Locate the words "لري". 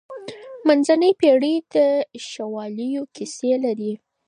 3.65-3.93